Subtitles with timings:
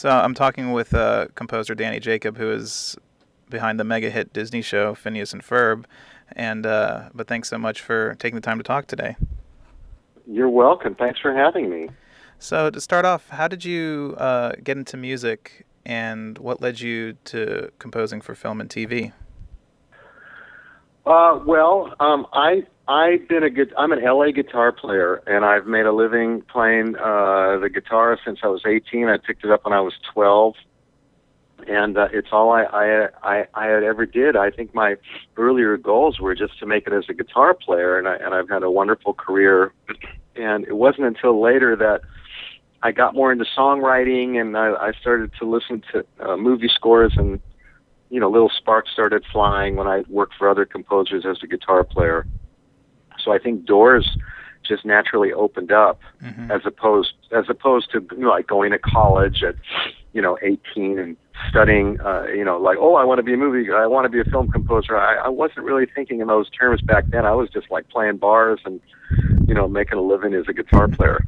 [0.00, 2.96] So I'm talking with uh, composer Danny Jacob, who is
[3.50, 5.84] behind the mega hit Disney show Phineas and Ferb.
[6.32, 9.16] And uh, but thanks so much for taking the time to talk today.
[10.26, 10.94] You're welcome.
[10.94, 11.90] Thanks for having me.
[12.38, 17.18] So to start off, how did you uh, get into music, and what led you
[17.24, 19.12] to composing for film and TV?
[21.04, 23.72] Uh, well, um, I I've been a good.
[23.78, 28.40] I'm an LA guitar player, and I've made a living playing uh, the guitar since
[28.42, 29.06] I was 18.
[29.06, 30.54] I picked it up when I was 12,
[31.68, 34.34] and uh, it's all I, I I I had ever did.
[34.34, 34.96] I think my
[35.36, 38.48] earlier goals were just to make it as a guitar player, and I and I've
[38.48, 39.72] had a wonderful career.
[40.34, 42.00] And it wasn't until later that
[42.82, 47.12] I got more into songwriting, and I, I started to listen to uh, movie scores,
[47.16, 47.38] and
[48.08, 51.84] you know, little sparks started flying when I worked for other composers as a guitar
[51.84, 52.26] player
[53.22, 54.16] so I think doors
[54.66, 56.50] just naturally opened up mm-hmm.
[56.50, 59.56] as opposed as opposed to you know, like going to college at
[60.12, 61.16] you know 18 and
[61.48, 64.08] studying uh, you know like oh I want to be a movie I want to
[64.08, 64.96] be a film composer.
[64.96, 67.24] I, I wasn't really thinking in those terms back then.
[67.26, 68.80] I was just like playing bars and
[69.46, 71.26] you know making a living as a guitar player.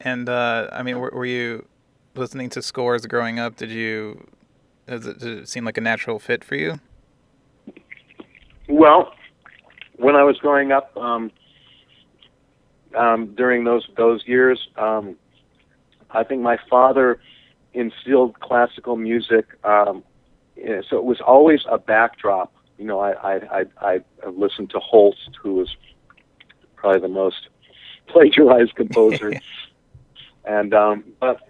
[0.00, 1.66] And uh, I mean were, were you
[2.14, 3.56] listening to scores growing up?
[3.56, 4.26] Did you
[4.86, 6.80] did it seem like a natural fit for you?
[8.68, 9.12] Well
[10.02, 11.30] when I was growing up, um,
[12.96, 15.16] um, during those those years, um,
[16.10, 17.20] I think my father
[17.72, 19.46] instilled classical music.
[19.64, 20.02] Um,
[20.56, 22.52] so it was always a backdrop.
[22.78, 25.74] You know, I I I, I listened to Holst, who was
[26.74, 27.48] probably the most
[28.08, 29.32] plagiarized composer.
[30.44, 31.40] and um, but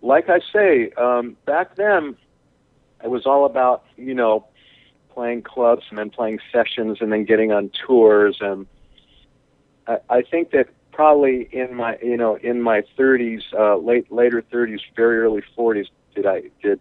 [0.00, 2.16] like I say, um, back then
[3.04, 4.46] it was all about you know
[5.14, 8.38] playing clubs and then playing sessions and then getting on tours.
[8.40, 8.66] And
[9.86, 14.42] I, I think that probably in my you know in my 30s uh late later
[14.52, 16.78] 30s very early 40s did I did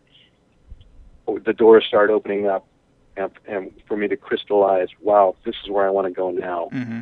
[1.46, 2.68] the doors start opening up
[3.16, 6.68] and, and for me to crystallize wow this is where I want to go now.
[6.74, 7.00] Mm-hmm.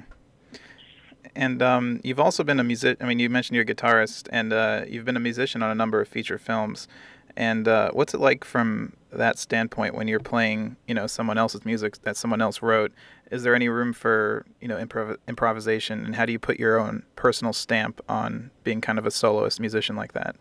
[1.35, 4.53] and um, you've also been a music I mean you mentioned you're a guitarist and
[4.53, 6.87] uh, you've been a musician on a number of feature films.
[7.35, 11.65] And uh, what's it like from that standpoint when you're playing, you know, someone else's
[11.65, 12.91] music that someone else wrote?
[13.31, 16.05] Is there any room for, you know, improv- improvisation?
[16.05, 19.59] And how do you put your own personal stamp on being kind of a soloist
[19.59, 20.35] musician like that?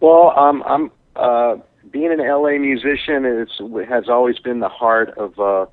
[0.00, 1.56] Well, um, I'm uh,
[1.90, 3.24] being an LA musician.
[3.24, 5.66] It's, it has always been the heart of uh,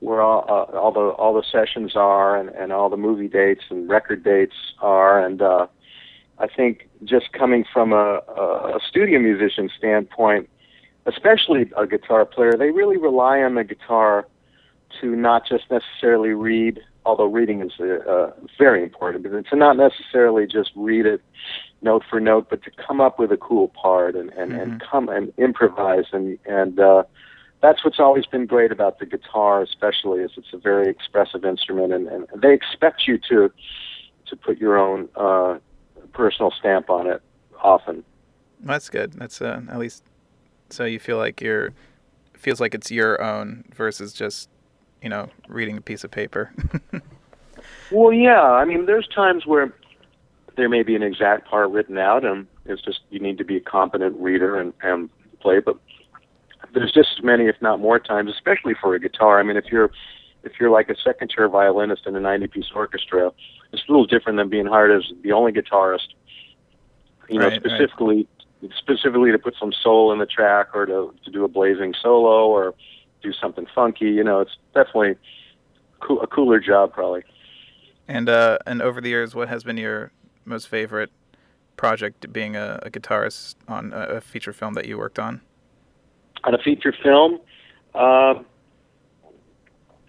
[0.00, 3.62] where all, uh, all the all the sessions are, and, and all the movie dates
[3.68, 5.66] and record dates are, and uh,
[6.38, 10.48] I think just coming from a, a studio musician standpoint,
[11.08, 14.26] especially a guitar player, they really rely on the guitar
[15.00, 20.46] to not just necessarily read, although reading is uh, very important, but to not necessarily
[20.46, 21.20] just read it
[21.82, 24.60] note for note, but to come up with a cool part and, and, mm-hmm.
[24.60, 27.02] and come and improvise and and uh,
[27.60, 31.92] that's what's always been great about the guitar, especially is it's a very expressive instrument,
[31.92, 33.50] and, and they expect you to
[34.26, 35.58] to put your own uh,
[36.12, 37.22] personal stamp on it
[37.62, 38.04] often.
[38.60, 39.14] That's good.
[39.14, 40.04] That's uh, at least
[40.70, 41.72] so you feel like you're
[42.34, 44.48] feels like it's your own versus just
[45.02, 46.52] you know reading a piece of paper.
[47.90, 48.42] well, yeah.
[48.42, 49.72] I mean, there's times where
[50.56, 53.56] there may be an exact part written out, and it's just you need to be
[53.56, 55.60] a competent reader and and play.
[55.60, 55.78] But
[56.74, 59.40] there's just as many, if not more times, especially for a guitar.
[59.40, 59.90] I mean, if you're
[60.44, 63.32] if you're like a second chair violinist in a 90 piece orchestra,
[63.72, 66.08] it's a little different than being hired as the only guitarist.
[67.28, 68.26] You know, right, specifically.
[68.76, 72.46] Specifically to put some soul in the track or to to do a blazing solo
[72.46, 72.74] or
[73.22, 74.06] do something funky.
[74.06, 75.16] You know, it's definitely
[76.00, 77.24] cool, a cooler job probably.
[78.06, 80.12] And uh, and over the years, what has been your
[80.44, 81.10] most favorite
[81.76, 85.40] project being a, a guitarist on a, a, feature film that you worked on?
[86.44, 87.38] On a feature film,
[87.94, 88.34] uh,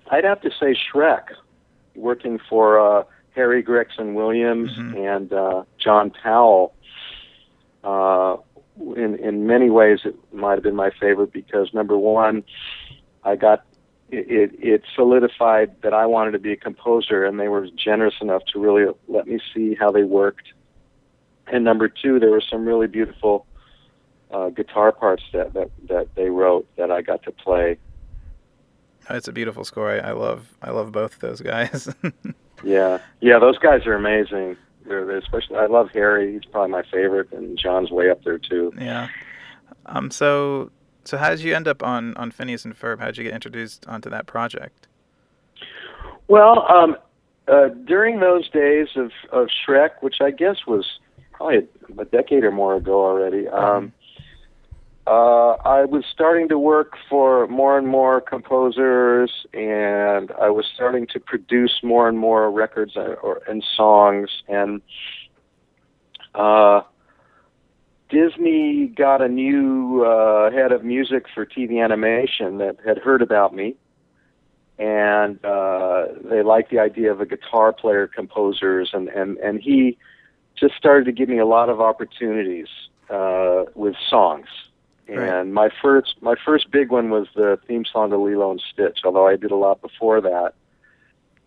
[0.09, 1.25] I'd have to say Shrek,
[1.95, 3.03] working for uh,
[3.35, 4.97] Harry Gregson Williams mm-hmm.
[4.97, 6.73] and uh, John Powell.
[8.79, 12.43] In in many ways, it might have been my favorite because number one,
[13.23, 13.65] I got
[14.11, 18.43] it, it solidified that I wanted to be a composer, and they were generous enough
[18.53, 20.53] to really let me see how they worked.
[21.47, 23.45] And number two, there were some really beautiful
[24.31, 27.77] uh, guitar parts that, that that they wrote that I got to play.
[29.09, 29.91] It's a beautiful score.
[29.91, 31.93] I, I love I love both those guys.
[32.63, 34.57] yeah, yeah, those guys are amazing.
[34.89, 36.33] They're, they're especially I love Harry.
[36.33, 38.73] He's probably my favorite, and John's way up there too.
[38.77, 39.07] Yeah.
[39.85, 40.11] Um.
[40.11, 40.71] So
[41.05, 42.99] so how did you end up on on Phineas and Ferb?
[42.99, 44.87] How did you get introduced onto that project?
[46.27, 46.97] Well, um,
[47.47, 50.99] uh, during those days of of Shrek, which I guess was
[51.31, 53.47] probably a decade or more ago already.
[53.47, 53.93] Um,
[55.09, 61.07] uh, I was starting to work for more and more composers, and I was starting
[61.13, 64.29] to produce more and more records uh, or, and songs.
[64.47, 64.83] And
[66.35, 66.81] uh,
[68.11, 73.55] Disney got a new uh, head of music for TV animation that had heard about
[73.55, 73.75] me,
[74.77, 79.97] and uh, they liked the idea of a guitar player composers, and and and he
[80.55, 82.67] just started to give me a lot of opportunities
[83.09, 84.45] uh, with songs.
[85.09, 85.27] Right.
[85.27, 88.99] And my first my first big one was the theme song to Lilo and Stitch.
[89.03, 90.53] Although I did a lot before that,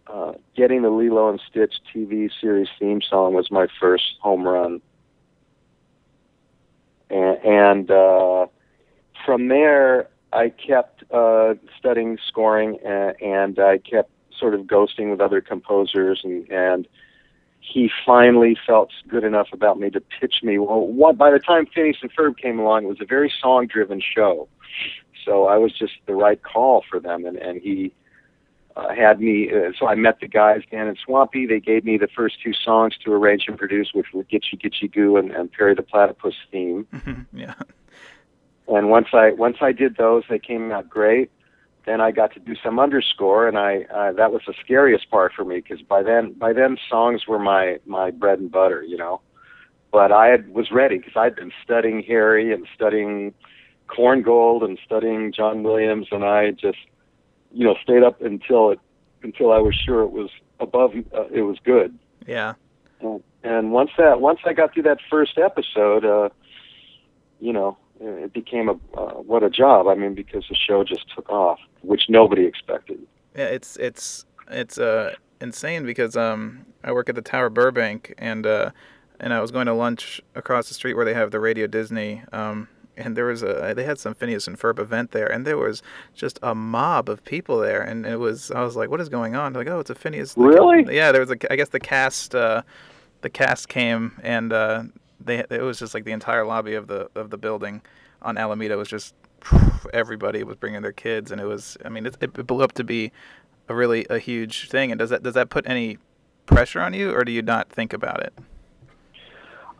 [0.06, 4.80] uh, getting the Lilo and Stitch TV series theme song was my first home run.
[7.08, 8.46] And, and uh,
[9.24, 15.20] from there, I kept uh, studying scoring, and, and I kept sort of ghosting with
[15.20, 16.88] other composers, and, and
[17.62, 20.58] he finally felt good enough about me to pitch me.
[20.58, 24.00] Well, what, by the time Phineas and Ferb came along, it was a very song-driven
[24.00, 24.48] show,
[25.24, 27.94] so I was just the right call for them, and, and he
[28.76, 29.50] uh, had me.
[29.50, 31.46] Uh, so I met the guys, Dan and Swampy.
[31.46, 34.92] They gave me the first two songs to arrange and produce, which were "Gitchy Gitchy
[34.92, 36.86] Goo" and, and "Perry the Platypus" theme.
[37.32, 37.54] yeah.
[38.68, 41.30] And once I once I did those, they came out great.
[41.84, 45.32] Then I got to do some underscore, and I uh, that was the scariest part
[45.34, 48.96] for me because by then by then songs were my my bread and butter, you
[48.96, 49.20] know.
[49.90, 53.34] But I had, was ready because I'd been studying Harry and studying
[53.88, 56.78] Korngold and studying John Williams, and I just
[57.52, 58.80] you know stayed up until it
[59.22, 60.30] until I was sure it was
[60.60, 61.98] above uh, it was good.
[62.26, 62.54] Yeah.
[63.00, 66.28] And, and once that once I got through that first episode, uh,
[67.40, 69.86] you know, it became a uh, what a job.
[69.88, 72.98] I mean, because the show just took off, which nobody expected.
[73.36, 78.46] Yeah, it's it's it's uh insane because um I work at the Tower Burbank and
[78.46, 78.70] uh
[79.20, 82.22] and I was going to lunch across the street where they have the Radio Disney
[82.32, 85.56] um and there was a they had some Phineas and Ferb event there and there
[85.56, 85.82] was
[86.14, 89.34] just a mob of people there and it was I was like what is going
[89.34, 90.94] on They're like oh it's a Phineas the- Really?
[90.94, 92.62] yeah there was a I guess the cast uh
[93.22, 94.82] the cast came and uh
[95.24, 97.82] they it was just like the entire lobby of the of the building
[98.20, 99.14] on Alameda was just
[99.92, 102.84] everybody was bringing their kids and it was I mean it, it blew up to
[102.84, 103.12] be
[103.68, 104.90] a really a huge thing.
[104.90, 105.98] And does that does that put any
[106.46, 108.34] pressure on you or do you not think about it?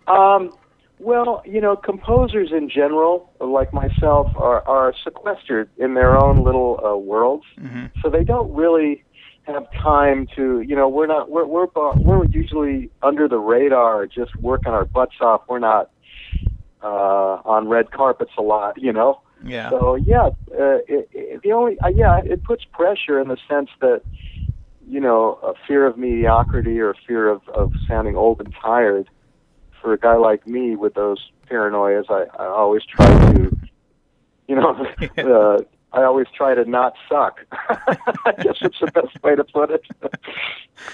[0.09, 0.57] Um,
[0.99, 6.81] well, you know, composers in general, like myself, are, are sequestered in their own little
[6.85, 9.05] uh, worlds, hmm so they don't really
[9.45, 10.61] have time to.
[10.61, 11.31] You know, we're not.
[11.31, 11.67] We're we're
[11.97, 15.43] we're usually under the radar, just working our butts off.
[15.49, 15.91] We're not
[16.83, 16.87] uh,
[17.45, 18.81] on red carpets a lot.
[18.81, 19.21] You know.
[19.45, 23.39] yeah So yeah, uh, it, it, the only uh, yeah, it puts pressure in the
[23.49, 24.03] sense that
[24.87, 29.09] you know a fear of mediocrity or a fear of of sounding old and tired.
[29.81, 33.57] For a guy like me with those paranoias, I, I always try to,
[34.47, 34.87] you know,
[35.19, 35.59] uh,
[35.95, 37.45] I always try to not suck.
[37.53, 39.85] I guess it's the best way to put it.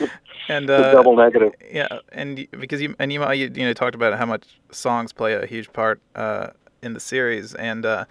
[0.49, 1.53] and the uh double negative.
[1.71, 5.35] yeah and because you and you you, you know talked about how much songs play
[5.35, 6.49] a huge part uh
[6.83, 8.05] in the series and uh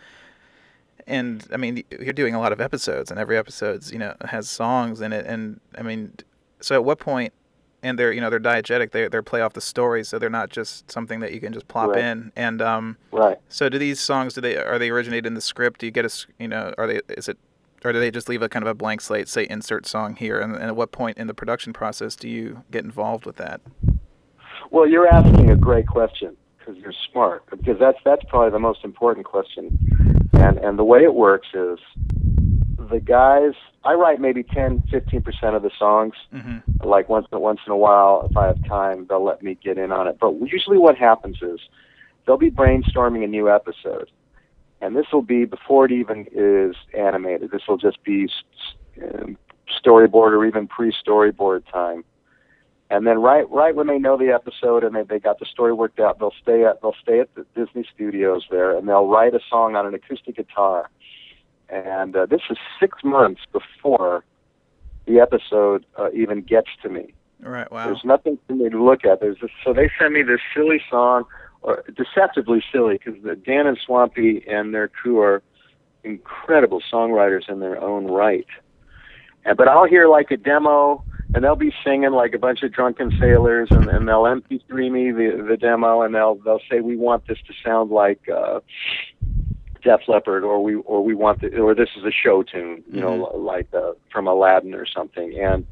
[1.08, 4.50] and I mean you're doing a lot of episodes and every episode's you know has
[4.50, 6.14] songs in it and I mean
[6.62, 7.34] so at what point
[7.88, 10.50] and they're you know they're diegetic they they play off the story so they're not
[10.50, 12.04] just something that you can just plop Right.
[12.04, 13.38] in and um Right.
[13.50, 16.06] so do these songs do they are they originate in the script do you get
[16.06, 17.38] a you know are they is it
[17.86, 20.40] or do they just leave a kind of a blank slate say insert song here
[20.40, 23.62] and, and at what point in the production process do you get involved with that
[24.72, 27.46] Well, you're asking a great question because you're smart.
[27.50, 29.64] Because that's that's probably the most important question.
[30.34, 31.80] And and the way it works is
[32.92, 33.54] the guys.
[33.88, 36.14] I write maybe 10, 15 percent of the songs.
[36.32, 39.78] hmm Like once once in a while, if I have time, they'll let me get
[39.78, 40.18] in on it.
[40.20, 41.60] But usually, what happens is
[42.26, 44.12] they'll be brainstorming a new episode,
[44.82, 47.52] and this will be before it even is animated.
[47.52, 48.28] This will just be
[49.02, 49.38] um,
[49.82, 52.04] storyboard or even pre-storyboard time.
[52.90, 55.72] And then right right when they know the episode and they, they got the story
[55.74, 59.34] worked out, they'll stay at they'll stay at the Disney studios there and they'll write
[59.34, 60.90] a song on an acoustic guitar.
[61.70, 64.24] And uh, this is six months before
[65.06, 67.14] the episode uh, even gets to me.
[67.42, 69.20] right wow There's nothing for me to look at.
[69.20, 71.24] There's this, so they send me this silly song,
[71.62, 75.42] or deceptively silly, because Dan and Swampy and their crew are
[76.04, 78.48] incredible songwriters in their own right.
[79.46, 82.72] And, but I'll hear like a demo, and they'll be singing like a bunch of
[82.72, 86.96] drunken sailors, and, and they'll MP3 me the the demo, and they'll they'll say we
[86.96, 88.28] want this to sound like.
[88.30, 88.60] uh
[89.82, 93.02] Def Leppard, or we or we want the, or this is a show tune, you
[93.02, 95.66] know, like uh, from Aladdin or something, and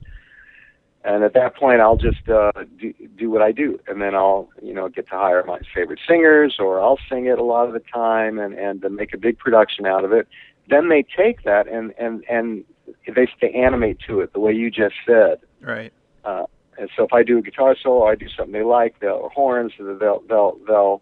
[1.03, 4.49] and at that point I'll just uh, do, do what I do, and then I'll
[4.61, 7.73] you know get to hire my favorite singers, or I'll sing it a lot of
[7.73, 10.27] the time, and and uh, make a big production out of it.
[10.69, 12.63] Then they take that and and and
[13.07, 15.39] they they animate to it the way you just said.
[15.61, 15.93] Right.
[16.23, 16.45] Uh,
[16.77, 19.29] and so if I do a guitar solo, I do something they like, they'll or
[19.29, 21.01] horns, they'll they'll they'll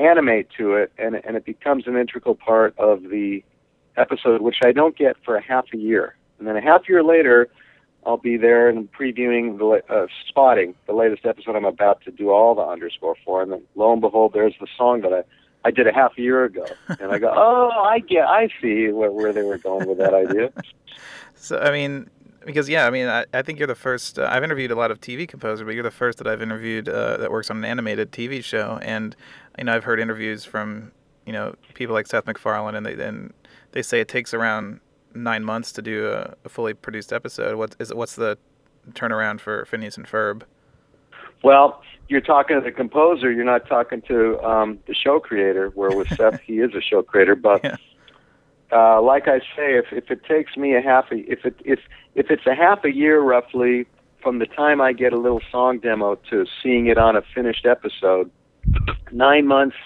[0.00, 3.42] animate to it, and and it becomes an integral part of the
[3.96, 7.02] episode, which I don't get for a half a year, and then a half year
[7.02, 7.48] later,
[8.06, 12.30] I'll be there and previewing the uh, spotting the latest episode I'm about to do
[12.30, 15.22] all the underscore for, and then lo and behold, there's the song that I
[15.64, 16.64] I did a half a year ago,
[17.00, 20.14] and I go, oh, I get, I see where, where they were going with that
[20.14, 20.52] idea.
[21.42, 22.10] So I mean,
[22.44, 24.18] because yeah, I mean, I, I think you're the first.
[24.18, 26.88] Uh, I've interviewed a lot of TV composers, but you're the first that I've interviewed
[26.88, 28.78] uh, that works on an animated TV show.
[28.82, 29.16] And
[29.60, 30.90] you know, I've heard interviews from
[31.26, 33.32] you know people like Seth MacFarlane, and they and
[33.72, 34.80] they say it takes around
[35.14, 37.56] nine months to do a, a fully produced episode.
[37.56, 38.38] What is what's the
[38.92, 40.42] turnaround for Phineas and Ferb?
[41.44, 43.30] Well, you're talking to the composer.
[43.30, 45.68] You're not talking to um, the show creator.
[45.74, 47.36] Where with Seth, he is a show creator.
[47.50, 47.76] But yeah.
[48.72, 51.80] uh, like I say, if if it takes me a half, a, if it if
[52.14, 53.86] if it's a half a year roughly
[54.22, 57.66] from the time I get a little song demo to seeing it on a finished
[57.66, 58.30] episode,
[59.12, 59.76] nine months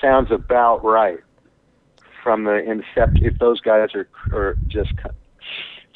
[0.00, 1.20] sounds about right.
[2.22, 4.92] From the incept, if those guys are are just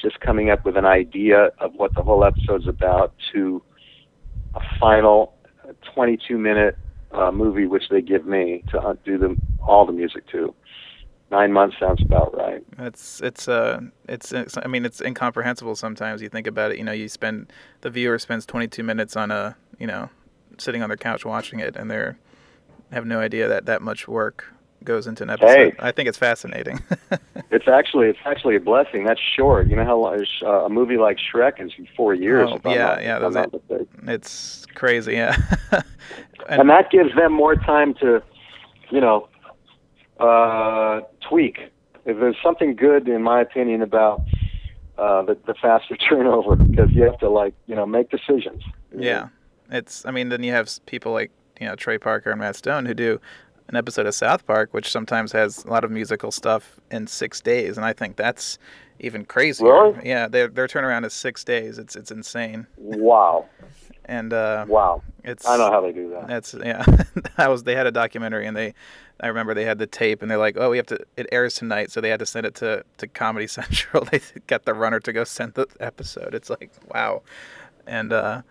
[0.01, 3.63] just coming up with an idea of what the whole episode's about to
[4.55, 5.35] a final
[5.95, 6.77] 22 minute
[7.13, 10.55] uh, movie, which they give me to uh, do them all the music to
[11.31, 12.63] nine months sounds about right.
[12.79, 16.23] It's it's uh it's, it's I mean it's incomprehensible sometimes.
[16.23, 16.79] You think about it.
[16.79, 20.11] You know, you spend the viewer spends 22 minutes on a you know
[20.59, 22.19] sitting on their couch watching it, and they're
[22.93, 24.45] have no idea that that much work
[24.85, 25.49] goes into an episode.
[25.49, 26.81] Hey, I think it's fascinating.
[27.51, 29.05] it's actually it's actually a blessing.
[29.05, 29.69] That's short.
[29.69, 32.49] You know how uh, a movie like Shrek is four years.
[32.51, 33.89] Oh, yeah, not, yeah, that's it.
[34.07, 35.13] It's crazy.
[35.13, 35.37] Yeah,
[35.71, 35.85] and,
[36.49, 38.23] and that gives them more time to,
[38.91, 39.29] you know,
[40.19, 41.73] uh, tweak.
[42.07, 44.23] If there's something good, in my opinion, about
[44.97, 48.63] uh, the, the faster turnover, because you have to like you know make decisions.
[48.97, 49.29] Yeah,
[49.69, 49.79] know?
[49.79, 50.07] it's.
[50.07, 52.95] I mean, then you have people like you know Trey Parker and Matt Stone who
[52.95, 53.21] do
[53.69, 57.41] an episode of South Park, which sometimes has a lot of musical stuff in six
[57.41, 58.59] days, and I think that's
[58.99, 59.67] even crazier.
[59.67, 60.09] Really?
[60.09, 61.79] Yeah, their their turnaround is six days.
[61.79, 62.67] It's it's insane.
[62.77, 63.47] Wow.
[64.07, 66.27] And uh, wow, it's I know how they do that.
[66.27, 66.85] That's yeah.
[67.37, 68.75] that was they had a documentary and they
[69.21, 70.99] I remember they had the tape and they're like, oh, we have to.
[71.17, 74.05] It airs tonight, so they had to send it to to Comedy Central.
[74.05, 76.35] they got the runner to go send the episode.
[76.35, 77.23] It's like wow,
[77.87, 78.43] and uh,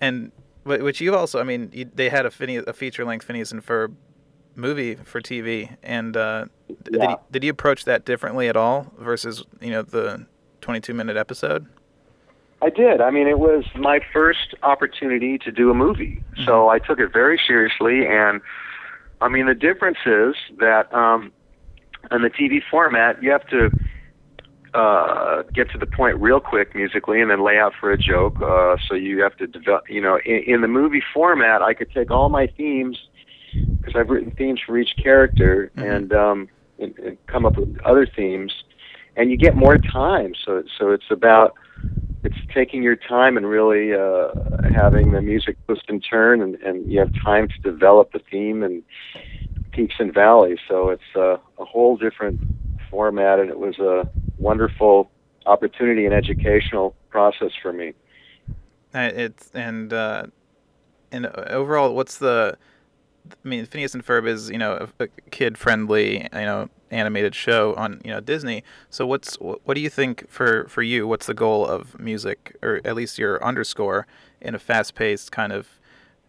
[0.00, 0.32] and
[0.64, 3.64] which you also, I mean, you, they had a Phineas, a feature length Phineas and
[3.64, 3.94] Ferb
[4.54, 6.76] movie for TV, and uh, yeah.
[6.84, 10.26] did you, did you approach that differently at all versus you know the
[10.60, 11.66] 22 minute episode?
[12.62, 13.00] I did.
[13.00, 16.44] I mean, it was my first opportunity to do a movie, mm-hmm.
[16.44, 18.42] so I took it very seriously and
[19.20, 21.32] I mean, the difference is that um,
[22.10, 23.70] in the TV format, you have to
[24.74, 28.40] uh, get to the point real quick musically and then lay out for a joke.
[28.40, 31.90] Uh, so you have to develop, you know, in, in the movie format, I could
[31.92, 32.98] take all my themes
[33.52, 35.90] because I've written themes for each character mm-hmm.
[35.90, 36.48] and, um,
[36.78, 38.52] and, and come up with other themes,
[39.16, 40.34] and you get more time.
[40.44, 41.54] So so it's about
[42.22, 44.28] it's taking your time and really uh,
[44.74, 48.62] having the music twist and turn, and, and you have time to develop the theme
[48.62, 48.82] and
[49.72, 50.58] peaks and valleys.
[50.68, 52.40] So it's uh, a whole different
[52.90, 55.10] format, and it was a wonderful
[55.46, 57.94] opportunity and educational process for me.
[58.94, 60.24] Uh, it's and uh,
[61.12, 62.56] and overall, what's the
[63.44, 67.34] I mean, Phineas and Ferb is you know a, a kid friendly, you know, animated
[67.34, 68.64] show on you know Disney.
[68.88, 71.06] So what's what do you think for for you?
[71.06, 74.06] What's the goal of music, or at least your underscore
[74.40, 75.80] in a fast paced kind of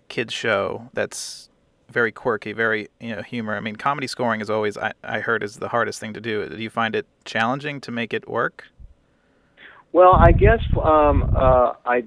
[0.09, 1.49] kids show that's
[1.91, 3.55] very quirky, very you know humor.
[3.55, 6.47] I mean, comedy scoring is always I, I heard is the hardest thing to do.
[6.49, 8.65] Do you find it challenging to make it work?
[9.93, 12.03] Well, I guess um, uh, I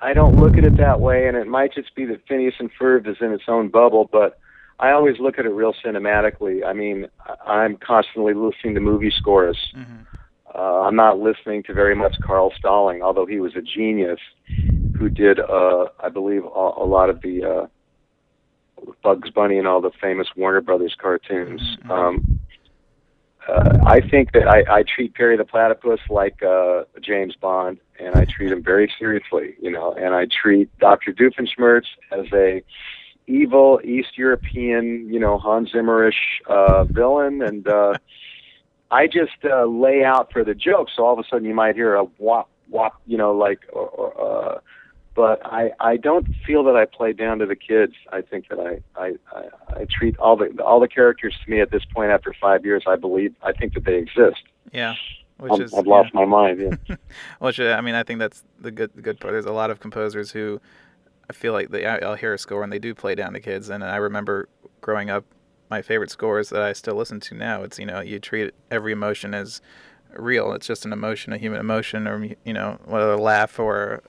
[0.00, 2.70] I don't look at it that way, and it might just be that Phineas and
[2.78, 4.38] Ferb is in its own bubble, but
[4.80, 6.66] I always look at it real cinematically.
[6.66, 7.06] I mean,
[7.46, 9.56] I'm constantly listening to movie scores.
[9.76, 10.02] Mm-hmm.
[10.54, 14.18] Uh, I'm not listening to very much Carl Stalling, although he was a genius
[14.98, 17.66] who did, uh, I believe, a, a lot of the uh,
[19.02, 21.60] Bugs Bunny and all the famous Warner Brothers cartoons.
[21.84, 21.90] Mm-hmm.
[21.90, 22.40] Um,
[23.48, 28.14] uh, I think that I, I treat Perry the Platypus like uh, James Bond, and
[28.14, 29.92] I treat him very seriously, you know.
[29.92, 32.62] And I treat Doctor Doofenshmirtz as a
[33.26, 36.12] evil East European, you know, Hans Zimmerish
[36.46, 37.94] uh, villain, and uh,
[38.92, 40.88] I just uh, lay out for the joke.
[40.94, 43.88] So all of a sudden, you might hear a wop wop, you know, like, or,
[43.88, 44.60] or, uh,
[45.14, 47.94] but I I don't feel that I play down to the kids.
[48.10, 51.60] I think that I I I, I treat all the all the characters to me
[51.60, 52.84] at this point after five years.
[52.86, 54.42] I believe I think that they exist.
[54.72, 54.94] Yeah.
[55.38, 56.20] Which is, I've lost yeah.
[56.20, 56.60] my mind.
[56.60, 56.96] Yeah.
[57.40, 59.32] Which I mean, I think that's the good the good part.
[59.32, 60.60] There's a lot of composers who
[61.28, 63.68] I feel like they I'll hear a score and they do play down to kids.
[63.68, 64.48] And I remember
[64.80, 65.24] growing up,
[65.68, 67.62] my favorite scores that I still listen to now.
[67.62, 69.60] It's you know you treat every emotion as
[70.14, 70.52] real.
[70.52, 74.02] It's just an emotion, a human emotion, or you know whether a laugh or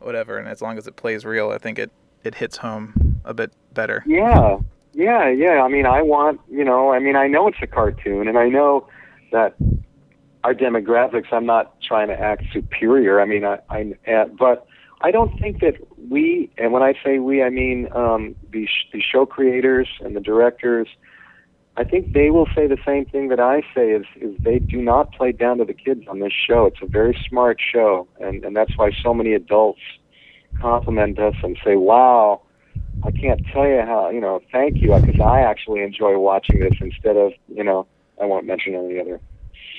[0.00, 0.38] whatever.
[0.38, 1.90] And as long as it plays real, I think it
[2.24, 4.02] it hits home a bit better.
[4.06, 4.58] Yeah,
[4.92, 5.62] yeah, yeah.
[5.62, 6.92] I mean, I want you know.
[6.92, 8.88] I mean, I know it's a cartoon, and I know
[9.32, 9.54] that
[10.44, 11.32] our demographics.
[11.32, 13.20] I'm not trying to act superior.
[13.20, 14.66] I mean, I, I uh, but
[15.00, 15.74] I don't think that
[16.10, 20.20] we, and when I say we, I mean um, the the show creators and the
[20.20, 20.88] directors.
[21.76, 24.82] I think they will say the same thing that I say is is they do
[24.82, 26.66] not play down to the kids on this show.
[26.66, 29.80] It's a very smart show, and and that's why so many adults
[30.60, 32.42] compliment us and say, "Wow,
[33.04, 36.74] I can't tell you how you know, thank you," because I actually enjoy watching this
[36.80, 37.86] instead of you know,
[38.20, 39.20] I won't mention any other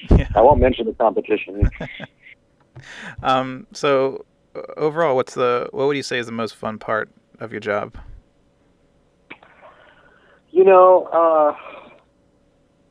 [0.10, 0.28] yeah.
[0.36, 1.70] I won't mention the competition.
[3.24, 4.26] um, so
[4.78, 7.98] overall, what's the what would you say is the most fun part of your job?
[10.52, 11.56] You know, uh,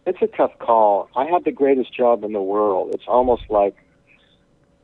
[0.06, 1.08] it's a tough call.
[1.16, 2.94] I had the greatest job in the world.
[2.94, 3.76] It's almost like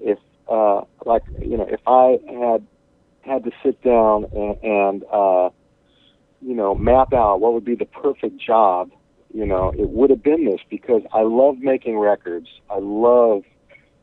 [0.00, 0.18] if,
[0.48, 2.66] uh, like you know, if I had
[3.22, 5.50] had to sit down and, and uh,
[6.40, 8.90] you know, map out what would be the perfect job
[9.36, 12.48] you know, it would have been this because I love making records.
[12.70, 13.42] I love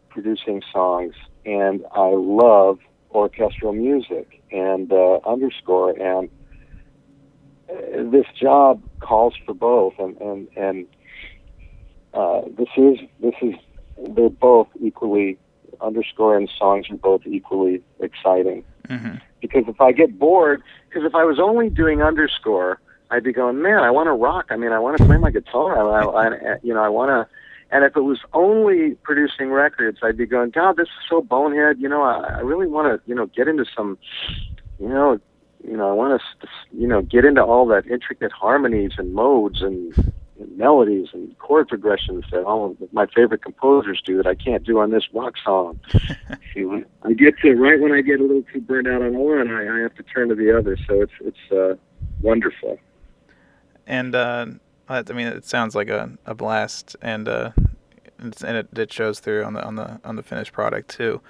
[0.10, 2.78] producing songs, and I love
[3.10, 5.90] orchestral music and uh, underscore.
[6.00, 6.30] And
[7.68, 10.88] uh, this job calls for both, and and and
[12.14, 13.56] uh, this is this is
[14.10, 15.38] they're both equally
[15.82, 18.64] underscore and songs are both equally exciting.
[18.88, 19.16] Mm-hmm.
[19.42, 22.80] Because if I get bored, because if I was only doing underscore
[23.14, 24.48] I'd be going, man, I want to rock.
[24.50, 25.78] I mean, I want to play my guitar.
[25.78, 27.36] I, I, you know, I want to.
[27.70, 31.78] And if it was only producing records, I'd be going, God, this is so bonehead.
[31.80, 34.00] You know, I, I really want to, you know, get into some,
[34.80, 35.20] you know,
[35.64, 39.62] you know, I want to, you know, get into all that intricate harmonies and modes
[39.62, 39.94] and
[40.58, 44.80] melodies and chord progressions that all of my favorite composers do that I can't do
[44.80, 45.80] on this rock song.
[46.54, 46.66] See,
[47.04, 49.80] I get to right when I get a little too burned out on one, I,
[49.80, 50.78] I have to turn to the other.
[50.88, 51.76] So it's it's uh,
[52.22, 52.80] wonderful
[53.88, 54.46] and uh,
[54.90, 57.52] I mean, it sounds like a, a blast, and uh,
[58.20, 61.22] and it, it shows through on the on the on the finished product too.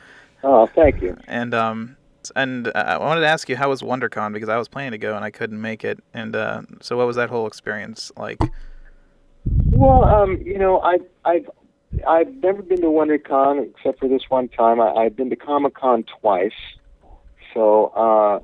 [0.43, 1.17] Oh, thank you.
[1.27, 1.97] And um,
[2.35, 5.15] and I wanted to ask you how was WonderCon because I was planning to go
[5.15, 8.39] and I couldn't make it, and uh, so what was that whole experience like?
[9.75, 11.49] Well, um, you know, I've I've
[12.07, 14.79] I've never been to WonderCon except for this one time.
[14.79, 16.51] I, I've been to Comic Con twice.
[17.55, 18.39] So uh,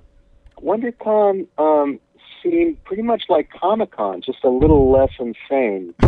[0.60, 2.00] WonderCon, um,
[2.42, 5.94] seemed pretty much like Comic Con, just a little less insane.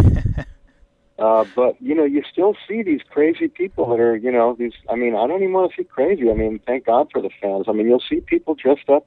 [1.20, 4.74] uh, but you know, you still see these crazy people that are, you know, these.
[4.90, 6.32] I mean, I don't even want to see crazy.
[6.32, 7.66] I mean, thank God for the fans.
[7.68, 9.06] I mean, you'll see people dressed up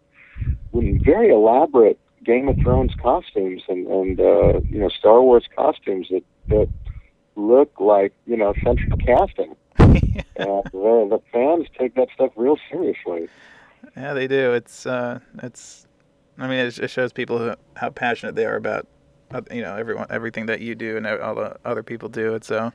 [0.73, 6.09] in very elaborate Game of Thrones costumes and and uh, you know Star Wars costumes
[6.11, 6.69] that that
[7.37, 9.57] look like you know central casting.
[9.79, 10.05] and
[10.37, 13.29] the, the fans take that stuff real seriously.
[13.97, 14.53] Yeah, they do.
[14.53, 15.87] It's uh, it's
[16.39, 18.87] I mean, it, shows people who, how passionate they are about,
[19.33, 22.45] uh, you know, everyone, everything that you do and all the other people do it.
[22.45, 22.73] So.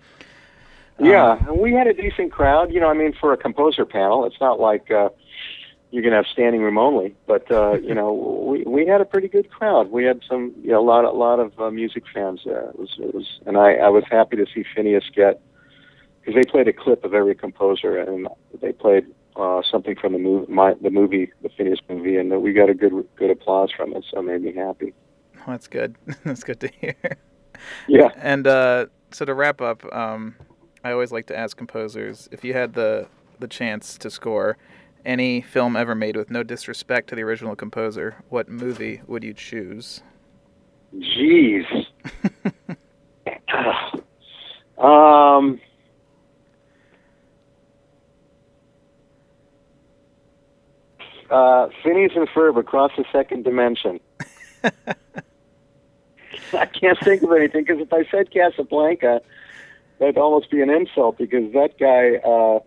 [0.98, 2.74] Um, yeah, and we had a decent crowd.
[2.74, 5.10] You know, I mean, for a composer panel, it's not like uh,
[5.92, 9.28] you're gonna have standing room only, but uh, you know, we we had a pretty
[9.28, 9.92] good crowd.
[9.92, 12.70] We had some, you know, a lot a lot of uh, music fans there.
[12.70, 15.42] It was it was, and I I was happy to see Phineas get
[16.20, 18.28] because they played a clip of every composer, and
[18.62, 22.54] they played uh, something from the movie, my, the movie, the Phineas movie, and we
[22.54, 24.94] got a good good applause from it, so it made me happy.
[25.36, 25.96] Well, that's good.
[26.24, 26.96] that's good to hear.
[27.88, 28.10] Yeah.
[28.18, 30.36] And uh, so to wrap up, um,
[30.84, 33.08] I always like to ask composers if you had the
[33.40, 34.58] the chance to score
[35.06, 39.34] any film ever made with no disrespect to the original composer, what movie would you
[39.34, 40.02] choose?
[40.96, 41.66] Jeez.
[44.78, 45.60] um.
[51.30, 54.00] uh, Phineas and Ferb across the second dimension.
[56.54, 59.22] I can't think of anything because if I said Casablanca,
[60.00, 62.60] that'd almost be an insult because that guy, uh,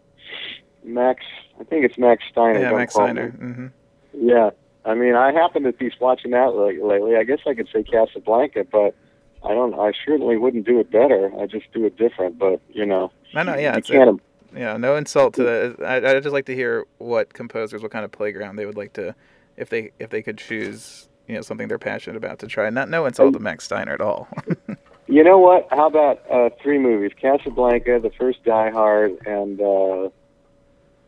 [0.85, 1.25] Max,
[1.63, 2.59] I think it's Max Steiner.
[2.59, 3.31] Yeah, Max Steiner.
[3.31, 3.67] Mm-hmm.
[4.15, 4.51] Yeah,
[4.85, 7.15] I mean, I happen to be watching that lately.
[7.15, 8.97] I guess I could say Casablanca, but
[9.45, 9.75] I don't.
[9.75, 11.31] I certainly wouldn't do it better.
[11.41, 12.37] I just do it different.
[12.37, 13.57] But you know, I know.
[13.57, 14.21] yeah, can't.
[14.53, 15.77] you know, no insult to that.
[15.85, 18.93] I, I'd just like to hear what composers, what kind of playground they would like
[18.95, 19.15] to,
[19.57, 22.69] if they if they could choose, you know, something they're passionate about to try.
[22.71, 24.27] Not no insult to Max Steiner at all.
[25.07, 25.69] you know what?
[25.71, 29.61] How about uh, three movies: Casablanca, the first Die Hard, and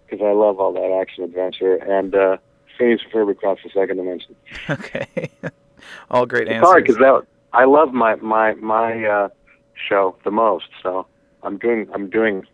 [0.07, 2.37] because I love all that action adventure, and uh,
[2.79, 4.37] Phineas and Ferb across the second dimension.
[4.71, 5.31] Okay,
[6.11, 6.67] all great it's answers.
[6.67, 9.29] hard because that I love my my my uh,
[9.89, 11.07] show the most, so
[11.43, 12.47] I'm doing I'm doing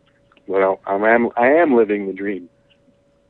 [0.47, 0.81] well.
[0.87, 2.49] I am I am living the dream.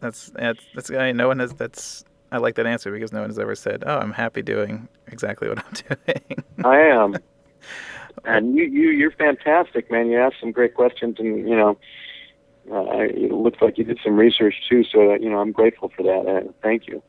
[0.00, 3.28] That's that's that's I no one has that's I like that answer because no one
[3.28, 7.16] has ever said, "Oh, I'm happy doing exactly what I'm doing." I am,
[8.24, 10.09] and you you you're fantastic, man.
[10.09, 11.76] You ask some great questions, and you know,
[12.72, 14.85] uh, it looks like you did some research too.
[14.85, 16.26] So that, you know, I'm grateful for that.
[16.26, 17.02] Uh, thank you.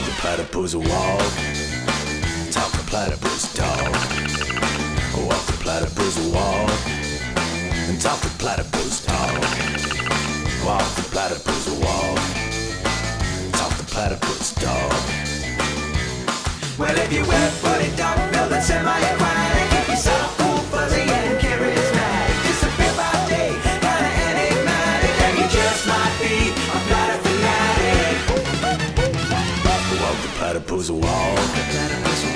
[0.00, 0.72] The platypus.
[2.52, 3.56] Talk the platypus.
[5.26, 6.16] Walk the platypus.
[7.88, 9.06] And talk the platypus.
[10.64, 11.64] Walk the platypus.
[13.52, 15.29] Talk the platypus.
[16.80, 22.36] Well, if you wet footed dog, build a semi-aquatic, keep yourself cool, fuzzy, and charismatic.
[22.48, 23.52] Disappear by day,
[23.84, 28.16] kinda enigmatic, and you just might be a platter fanatic.
[30.00, 32.29] Walk the platypus walk.